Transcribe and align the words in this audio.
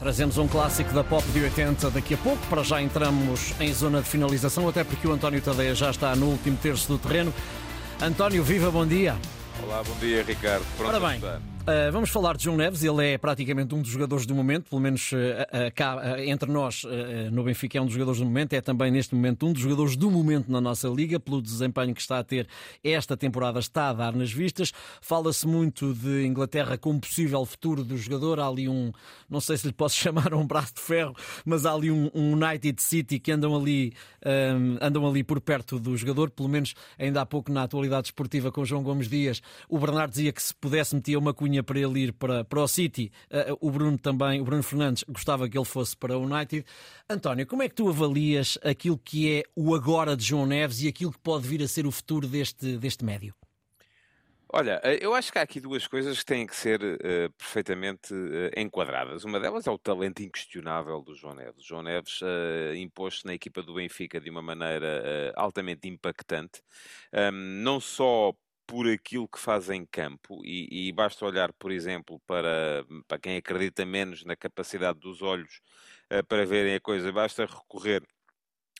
Trazemos 0.00 0.38
um 0.38 0.48
clássico 0.48 0.94
da 0.94 1.04
pop 1.04 1.22
de 1.28 1.42
80 1.42 1.90
daqui 1.90 2.14
a 2.14 2.16
pouco. 2.16 2.44
Para 2.46 2.62
já 2.62 2.80
entramos 2.80 3.52
em 3.60 3.70
zona 3.70 4.00
de 4.00 4.08
finalização, 4.08 4.66
até 4.66 4.82
porque 4.82 5.06
o 5.06 5.12
António 5.12 5.42
Tadeia 5.42 5.74
já 5.74 5.90
está 5.90 6.16
no 6.16 6.28
último 6.28 6.56
terço 6.56 6.88
do 6.88 6.98
terreno. 6.98 7.34
António, 8.00 8.42
viva, 8.42 8.70
bom 8.70 8.86
dia. 8.86 9.14
Olá, 9.62 9.82
bom 9.82 9.94
dia, 10.00 10.22
Ricardo. 10.22 10.64
Pronto 10.78 10.88
Ora 10.88 11.00
bem, 11.00 11.20
Uh, 11.60 11.92
vamos 11.92 12.08
falar 12.08 12.38
de 12.38 12.44
João 12.44 12.56
Neves, 12.56 12.82
ele 12.82 13.06
é 13.06 13.18
praticamente 13.18 13.74
um 13.74 13.82
dos 13.82 13.90
jogadores 13.90 14.24
do 14.24 14.34
momento, 14.34 14.70
pelo 14.70 14.80
menos 14.80 15.12
uh, 15.12 15.16
uh, 15.16 15.74
cá 15.74 16.18
entre 16.24 16.50
nós 16.50 16.84
no 17.30 17.44
Benfica 17.44 17.76
é 17.76 17.80
um 17.80 17.84
dos 17.84 17.92
jogadores 17.92 18.18
do 18.18 18.24
momento, 18.24 18.54
é 18.54 18.62
também 18.62 18.90
neste 18.90 19.14
momento 19.14 19.46
um 19.46 19.52
dos 19.52 19.60
jogadores 19.60 19.94
do 19.94 20.10
momento 20.10 20.50
na 20.50 20.60
nossa 20.60 20.88
liga, 20.88 21.20
pelo 21.20 21.42
desempenho 21.42 21.94
que 21.94 22.00
está 22.00 22.18
a 22.18 22.24
ter 22.24 22.48
esta 22.82 23.14
temporada, 23.16 23.58
está 23.58 23.90
a 23.90 23.92
dar 23.92 24.14
nas 24.14 24.32
vistas. 24.32 24.72
Fala-se 25.02 25.46
muito 25.46 25.92
de 25.92 26.24
Inglaterra 26.24 26.78
como 26.78 26.98
possível 26.98 27.44
futuro 27.44 27.84
do 27.84 27.96
jogador, 27.96 28.40
há 28.40 28.46
ali 28.46 28.66
um, 28.66 28.90
não 29.28 29.40
sei 29.40 29.58
se 29.58 29.66
lhe 29.66 29.72
posso 29.72 29.96
chamar 30.00 30.32
um 30.32 30.46
braço 30.46 30.74
de 30.74 30.80
ferro, 30.80 31.14
mas 31.44 31.66
há 31.66 31.74
ali 31.74 31.90
um, 31.90 32.10
um 32.14 32.32
United 32.32 32.82
City 32.82 33.18
que 33.18 33.30
andam 33.32 33.54
ali, 33.54 33.92
um, 34.24 34.78
andam 34.80 35.06
ali 35.06 35.22
por 35.22 35.40
perto 35.40 35.78
do 35.78 35.94
jogador, 35.94 36.30
pelo 36.30 36.48
menos 36.48 36.74
ainda 36.98 37.20
há 37.20 37.26
pouco 37.26 37.52
na 37.52 37.64
atualidade 37.64 38.08
esportiva 38.08 38.50
com 38.50 38.64
João 38.64 38.82
Gomes 38.82 39.08
Dias, 39.08 39.42
o 39.68 39.78
Bernardo 39.78 40.10
dizia 40.10 40.32
que 40.32 40.42
se 40.42 40.54
pudesse 40.54 40.94
meter 40.94 41.16
uma 41.16 41.34
cunha 41.34 41.49
para 41.62 41.78
ele 41.78 42.00
ir 42.00 42.12
para, 42.12 42.44
para 42.44 42.60
o 42.60 42.68
City. 42.68 43.10
Uh, 43.30 43.56
o 43.60 43.70
Bruno 43.70 43.98
também, 43.98 44.40
o 44.40 44.44
Bruno 44.44 44.62
Fernandes, 44.62 45.04
gostava 45.08 45.48
que 45.48 45.58
ele 45.58 45.64
fosse 45.64 45.96
para 45.96 46.16
o 46.16 46.22
United. 46.22 46.64
António, 47.08 47.46
como 47.46 47.62
é 47.62 47.68
que 47.68 47.74
tu 47.74 47.88
avalias 47.88 48.58
aquilo 48.62 48.98
que 48.98 49.38
é 49.38 49.42
o 49.56 49.74
agora 49.74 50.16
de 50.16 50.24
João 50.24 50.46
Neves 50.46 50.82
e 50.82 50.88
aquilo 50.88 51.12
que 51.12 51.18
pode 51.18 51.46
vir 51.46 51.62
a 51.62 51.68
ser 51.68 51.86
o 51.86 51.90
futuro 51.90 52.26
deste, 52.26 52.78
deste 52.78 53.04
médio? 53.04 53.34
Olha, 54.52 54.80
eh, 54.82 54.98
eu 55.00 55.14
acho 55.14 55.30
que 55.30 55.38
há 55.38 55.42
aqui 55.42 55.60
duas 55.60 55.86
coisas 55.86 56.18
que 56.18 56.26
têm 56.26 56.44
que 56.44 56.56
ser 56.56 56.82
uh, 56.82 57.30
perfeitamente 57.38 58.12
uh, 58.12 58.50
enquadradas. 58.56 59.22
Uma 59.22 59.38
delas 59.38 59.64
é 59.68 59.70
o 59.70 59.78
talento 59.78 60.24
inquestionável 60.24 61.00
do 61.00 61.14
João 61.14 61.34
Neves. 61.34 61.62
O 61.64 61.68
João 61.68 61.82
Neves 61.84 62.20
uh, 62.20 62.74
impôs-se 62.74 63.24
na 63.24 63.32
equipa 63.32 63.62
do 63.62 63.74
Benfica 63.74 64.20
de 64.20 64.28
uma 64.28 64.42
maneira 64.42 65.32
altamente 65.36 65.88
impactante, 65.88 66.60
um, 67.12 67.30
não 67.62 67.78
só 67.78 68.34
por 68.70 68.86
aquilo 68.86 69.26
que 69.26 69.40
faz 69.40 69.68
em 69.68 69.84
campo, 69.84 70.40
e, 70.44 70.88
e, 70.88 70.92
basta 70.92 71.26
olhar, 71.26 71.52
por 71.54 71.72
exemplo, 71.72 72.20
para, 72.20 72.86
para 73.08 73.18
quem 73.18 73.36
acredita 73.36 73.84
menos 73.84 74.24
na 74.24 74.36
capacidade 74.36 75.00
dos 75.00 75.22
olhos 75.22 75.60
uh, 76.08 76.24
para 76.24 76.46
verem 76.46 76.76
a 76.76 76.80
coisa, 76.80 77.10
basta 77.10 77.46
recorrer 77.46 78.00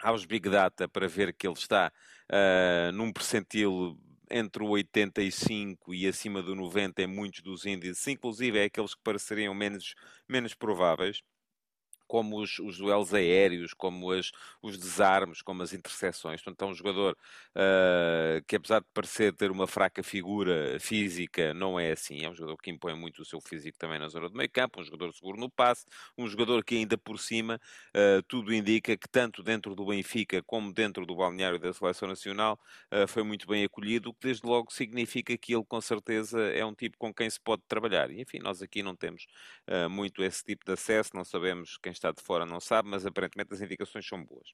aos 0.00 0.24
Big 0.24 0.50
Data 0.50 0.88
para 0.88 1.06
ver 1.06 1.32
que 1.32 1.46
ele 1.46 1.54
está 1.54 1.92
uh, 2.32 2.90
num 2.90 3.12
percentil 3.12 3.96
entre 4.28 4.64
o 4.64 4.70
85 4.70 5.94
e 5.94 6.08
acima 6.08 6.42
do 6.42 6.56
90 6.56 7.02
em 7.02 7.06
muitos 7.06 7.40
dos 7.42 7.64
índices, 7.64 8.04
inclusive 8.08 8.58
é 8.58 8.64
aqueles 8.64 8.92
que 8.92 9.02
pareceriam 9.04 9.54
menos, 9.54 9.94
menos 10.28 10.52
prováveis 10.52 11.22
como 12.06 12.40
os, 12.40 12.58
os 12.58 12.78
duelos 12.78 13.12
aéreos, 13.12 13.72
como 13.74 14.10
as, 14.12 14.30
os 14.62 14.78
desarmes, 14.78 15.42
como 15.42 15.62
as 15.62 15.72
interseções. 15.72 16.42
Portanto, 16.42 16.68
é 16.68 16.70
um 16.70 16.74
jogador 16.74 17.16
uh, 17.54 18.44
que, 18.46 18.56
apesar 18.56 18.80
de 18.80 18.86
parecer 18.92 19.32
ter 19.34 19.50
uma 19.50 19.66
fraca 19.66 20.02
figura 20.02 20.78
física, 20.80 21.52
não 21.54 21.78
é 21.78 21.92
assim. 21.92 22.24
É 22.24 22.30
um 22.30 22.34
jogador 22.34 22.56
que 22.58 22.70
impõe 22.70 22.94
muito 22.94 23.22
o 23.22 23.24
seu 23.24 23.40
físico 23.40 23.78
também 23.78 23.98
na 23.98 24.08
zona 24.08 24.28
do 24.28 24.36
meio 24.36 24.50
campo, 24.50 24.80
um 24.80 24.84
jogador 24.84 25.12
seguro 25.12 25.38
no 25.38 25.50
passe, 25.50 25.86
um 26.16 26.26
jogador 26.26 26.64
que 26.64 26.76
ainda 26.76 26.96
por 26.96 27.18
cima 27.18 27.60
uh, 27.94 28.22
tudo 28.28 28.52
indica 28.54 28.96
que 28.96 29.08
tanto 29.08 29.42
dentro 29.42 29.74
do 29.74 29.86
Benfica 29.86 30.42
como 30.42 30.72
dentro 30.72 31.04
do 31.06 31.16
balneário 31.16 31.58
da 31.58 31.72
Seleção 31.72 32.08
Nacional 32.08 32.58
uh, 32.92 33.06
foi 33.06 33.22
muito 33.22 33.46
bem 33.46 33.64
acolhido, 33.64 34.10
o 34.10 34.14
que 34.14 34.26
desde 34.26 34.46
logo 34.46 34.72
significa 34.72 35.36
que 35.36 35.54
ele 35.54 35.64
com 35.64 35.80
certeza 35.80 36.40
é 36.52 36.64
um 36.64 36.74
tipo 36.74 36.96
com 36.98 37.12
quem 37.12 37.28
se 37.28 37.40
pode 37.40 37.62
trabalhar. 37.68 38.10
E, 38.10 38.20
enfim, 38.20 38.38
nós 38.38 38.62
aqui 38.62 38.82
não 38.82 38.94
temos 38.94 39.26
muito 39.90 40.22
esse 40.22 40.44
tipo 40.44 40.64
de 40.64 40.72
acesso, 40.72 41.10
não 41.14 41.24
sabemos 41.24 41.78
quem 41.82 41.92
está 41.96 42.12
de 42.12 42.22
fora 42.22 42.46
não 42.46 42.60
sabe, 42.60 42.88
mas 42.88 43.06
aparentemente 43.06 43.52
as 43.52 43.60
indicações 43.60 44.06
são 44.06 44.22
boas. 44.24 44.48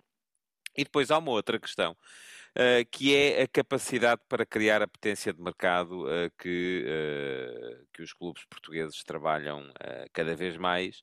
E 0.77 0.85
depois 0.85 1.11
há 1.11 1.19
uma 1.19 1.31
outra 1.31 1.59
questão, 1.59 1.93
uh, 1.93 2.89
que 2.91 3.15
é 3.15 3.43
a 3.43 3.49
capacidade 3.49 4.23
para 4.29 4.47
criar 4.47 4.81
a 4.83 4.89
potência 4.89 5.33
de 5.33 5.41
mercado 5.41 6.07
uh, 6.07 6.31
que, 6.39 6.87
uh, 6.87 7.87
que 7.93 8.03
os 8.03 8.13
clubes 8.13 8.45
portugueses 8.47 9.05
trabalham 9.05 9.71
cada 10.13 10.35
vez 10.35 10.57
mais. 10.57 11.03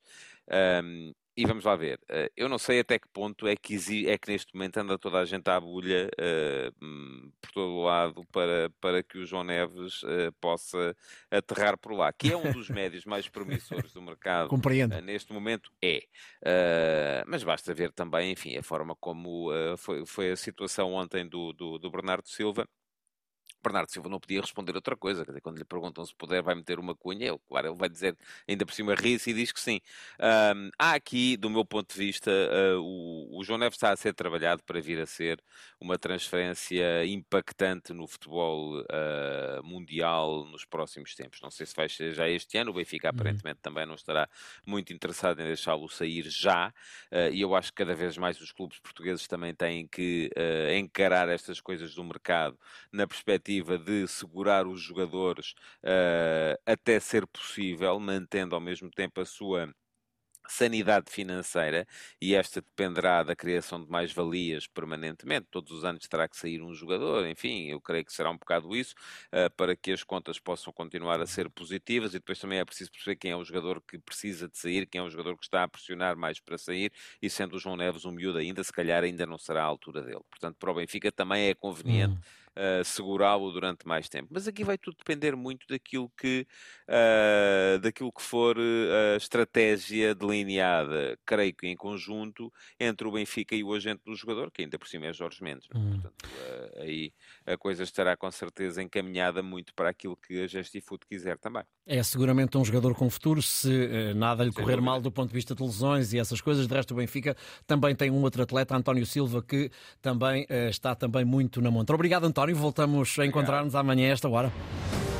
Um, 0.83 1.13
e 1.39 1.45
vamos 1.45 1.63
lá 1.63 1.73
ver. 1.73 2.01
Eh, 2.09 2.29
eu 2.35 2.49
não 2.49 2.57
sei 2.57 2.81
até 2.81 2.99
que 2.99 3.07
ponto 3.07 3.47
é 3.47 3.55
que, 3.55 3.77
é 4.09 4.17
que 4.17 4.29
neste 4.29 4.53
momento 4.53 4.75
anda 4.77 4.97
toda 4.97 5.19
a 5.19 5.25
gente 5.25 5.49
à 5.49 5.55
agulha 5.55 6.09
uh, 6.19 7.31
por 7.39 7.51
todo 7.53 7.71
o 7.71 7.83
lado 7.83 8.25
para, 8.29 8.69
para 8.81 9.01
que 9.01 9.19
o 9.19 9.25
João 9.25 9.45
Neves 9.45 10.03
uh, 10.03 10.33
possa 10.41 10.93
aterrar 11.31 11.77
por 11.77 11.93
lá, 11.93 12.11
que 12.11 12.33
é 12.33 12.35
um 12.35 12.51
dos 12.51 12.69
médios 12.69 13.05
mais 13.05 13.29
promissores 13.29 13.93
do 13.93 14.01
mercado. 14.01 14.49
Compreendo. 14.49 14.97
Uh, 14.97 15.01
neste 15.01 15.31
momento 15.31 15.71
é. 15.81 16.03
mas 17.25 17.41
basta 17.41 17.73
ver 17.73 17.93
também, 17.93 18.33
enfim, 18.33 18.57
a 18.57 18.63
forma 18.63 18.93
como 18.99 19.49
foi, 19.77 20.05
foi 20.05 20.31
a 20.31 20.35
situação 20.35 20.91
ontem 20.93 21.25
do, 21.25 21.53
do, 21.53 21.79
do 21.79 21.89
Bernardo 21.89 22.27
Silva 22.27 22.67
Bernardo 23.61 23.91
Silva 23.91 24.09
não 24.09 24.19
podia 24.19 24.41
responder 24.41 24.75
outra 24.75 24.95
coisa. 24.95 25.25
Dizer, 25.25 25.41
quando 25.41 25.57
lhe 25.57 25.65
perguntam 25.65 26.05
se 26.05 26.15
puder, 26.15 26.41
vai 26.41 26.55
meter 26.55 26.79
uma 26.79 26.95
cunha, 26.95 27.27
ele, 27.27 27.39
claro, 27.47 27.67
ele 27.67 27.75
vai 27.75 27.89
dizer, 27.89 28.17
ainda 28.47 28.65
por 28.65 28.73
cima 28.73 28.95
ri-se 28.95 29.31
e 29.31 29.33
diz 29.33 29.51
que 29.51 29.59
sim. 29.59 29.81
Um, 30.19 30.69
há 30.77 30.93
aqui, 30.93 31.35
do 31.35 31.49
meu 31.49 31.65
ponto 31.65 31.93
de 31.93 31.99
vista, 31.99 32.31
uh, 32.31 32.79
o, 32.81 33.39
o, 33.39 33.43
João 33.43 33.59
Neves 33.59 33.75
está 33.75 33.91
a 33.91 33.97
ser 33.97 34.13
trabalhado 34.13 34.63
para 34.63 34.79
vir 34.79 34.99
a 34.99 35.05
ser 35.05 35.41
uma 35.79 35.97
transferência 35.97 37.05
impactante 37.05 37.93
no 37.93 38.07
futebol 38.07 38.79
uh, 38.81 39.63
mundial 39.63 40.45
nos 40.45 40.65
próximos 40.65 41.13
tempos. 41.15 41.41
Não 41.41 41.51
sei 41.51 41.65
se 41.65 41.75
vai 41.75 41.89
ser 41.89 42.13
já 42.13 42.29
este 42.29 42.57
ano, 42.57 42.71
o 42.71 42.73
Benfica 42.73 43.09
uhum. 43.09 43.15
aparentemente 43.15 43.59
também 43.61 43.85
não 43.85 43.95
estará 43.95 44.29
muito 44.65 44.93
interessado 44.93 45.41
em 45.41 45.45
deixá-lo 45.45 45.89
sair 45.89 46.29
já, 46.29 46.69
uh, 47.11 47.33
e 47.33 47.41
eu 47.41 47.55
acho 47.55 47.71
que 47.71 47.77
cada 47.77 47.95
vez 47.95 48.17
mais 48.17 48.39
os 48.39 48.51
clubes 48.51 48.79
portugueses 48.79 49.27
também 49.27 49.53
têm 49.53 49.87
que 49.87 50.29
encarar 50.77 51.29
estas 51.29 51.59
coisas 51.59 51.93
do 51.95 52.03
mercado 52.03 52.57
na 52.91 53.07
perspectiva 53.07 53.48
perspectiva 53.49 53.77
de 53.77 54.07
segurar 54.07 54.67
os 54.67 54.79
jogadores 54.79 55.53
uh, 55.83 56.55
até 56.65 56.99
ser 56.99 57.25
possível, 57.25 57.99
mantendo 57.99 58.53
ao 58.53 58.61
mesmo 58.61 58.91
tempo 58.91 59.19
a 59.21 59.25
sua 59.25 59.73
sanidade 60.47 61.11
financeira 61.11 61.85
e 62.19 62.33
esta 62.33 62.59
dependerá 62.59 63.21
da 63.21 63.35
criação 63.35 63.83
de 63.83 63.89
mais 63.89 64.11
valias 64.11 64.65
permanentemente. 64.65 65.47
Todos 65.51 65.71
os 65.71 65.85
anos 65.85 66.07
terá 66.07 66.27
que 66.27 66.37
sair 66.37 66.59
um 66.61 66.73
jogador, 66.73 67.27
enfim, 67.27 67.67
eu 67.69 67.79
creio 67.79 68.03
que 68.03 68.11
será 68.13 68.31
um 68.31 68.37
bocado 68.37 68.75
isso 68.75 68.95
uh, 69.33 69.49
para 69.55 69.75
que 69.75 69.91
as 69.91 70.03
contas 70.03 70.39
possam 70.39 70.73
continuar 70.73 71.21
a 71.21 71.27
ser 71.27 71.49
positivas 71.51 72.11
e 72.11 72.19
depois 72.19 72.39
também 72.39 72.59
é 72.59 72.65
preciso 72.65 72.91
perceber 72.91 73.15
quem 73.17 73.31
é 73.31 73.35
o 73.35 73.43
jogador 73.43 73.81
que 73.81 73.99
precisa 73.99 74.47
de 74.47 74.57
sair, 74.57 74.87
quem 74.87 74.99
é 74.99 75.03
o 75.03 75.09
jogador 75.09 75.37
que 75.37 75.43
está 75.45 75.63
a 75.63 75.67
pressionar 75.67 76.17
mais 76.17 76.39
para 76.39 76.57
sair 76.57 76.91
e 77.21 77.29
sendo 77.29 77.55
o 77.55 77.59
João 77.59 77.77
Neves 77.77 78.05
um 78.05 78.11
miúdo 78.11 78.39
ainda, 78.39 78.63
se 78.63 78.71
calhar 78.71 79.03
ainda 79.03 79.25
não 79.25 79.37
será 79.37 79.61
a 79.63 79.65
altura 79.67 80.01
dele. 80.01 80.21
Portanto, 80.29 80.57
para 80.57 80.71
o 80.71 80.75
Benfica 80.75 81.11
também 81.11 81.49
é 81.49 81.53
conveniente 81.55 82.15
hum 82.15 82.39
uh, 82.59 82.83
segurá-lo 82.83 83.51
durante 83.51 83.87
mais 83.87 84.09
tempo. 84.09 84.27
Mas 84.31 84.47
aqui 84.47 84.63
vai 84.63 84.77
tudo 84.77 84.97
depender 84.97 85.35
muito 85.35 85.65
daquilo 85.67 86.11
que, 86.17 86.45
uh, 86.87 87.79
daquilo 87.79 88.11
que 88.11 88.21
for 88.21 88.57
eh, 88.57 89.13
a 89.13 89.17
estratégia 89.17 90.13
delineada, 90.13 91.17
creio 91.25 91.53
que 91.53 91.67
em 91.67 91.75
conjunto, 91.75 92.51
entre 92.79 93.07
o 93.07 93.11
Benfica 93.11 93.55
e 93.55 93.63
o 93.63 93.73
agente 93.73 94.01
do 94.05 94.15
jogador, 94.15 94.51
que 94.51 94.61
ainda 94.61 94.77
por 94.77 94.87
cima 94.87 95.07
é 95.07 95.13
Jorge 95.13 95.41
Mendes. 95.41 95.67
É? 95.73 95.77
Hum. 95.77 95.91
Portanto, 95.91 96.25
uh, 96.25 96.81
aí 96.81 97.13
a 97.45 97.57
coisa 97.57 97.83
estará 97.83 98.17
com 98.17 98.29
certeza 98.29 98.83
encaminhada 98.83 99.41
muito 99.41 99.73
para 99.73 99.89
aquilo 99.89 100.17
que 100.17 100.43
a 100.43 100.47
Gestifoot 100.47 101.05
quiser 101.05 101.37
também. 101.37 101.63
É 101.85 102.03
seguramente 102.03 102.57
um 102.57 102.65
jogador 102.65 102.93
com 102.93 103.09
futuro, 103.09 103.41
se 103.41 104.13
nada 104.15 104.43
lhe 104.43 104.51
Sem 104.51 104.61
correr 104.63 104.75
dúvida. 104.75 104.91
mal 104.91 105.01
do 105.01 105.11
ponto 105.11 105.29
de 105.29 105.33
vista 105.33 105.55
de 105.55 105.63
lesões 105.63 106.13
e 106.13 106.19
essas 106.19 106.39
coisas. 106.39 106.67
De 106.67 106.73
resto, 106.73 106.93
o 106.93 106.97
Benfica 106.97 107.35
também 107.65 107.95
tem 107.95 108.11
um 108.11 108.21
outro 108.21 108.43
atleta, 108.43 108.75
António 108.75 109.05
Silva, 109.05 109.41
que 109.41 109.71
também 110.01 110.45
está 110.69 110.93
também 110.93 111.25
muito 111.25 111.61
na 111.61 111.71
montra. 111.71 111.95
Obrigado, 111.95 112.25
António. 112.49 112.55
Voltamos 112.55 113.17
a 113.19 113.25
encontrar-nos 113.25 113.75
amanhã 113.75 114.09
a 114.09 114.13
esta 114.13 114.27
hora. 114.27 114.51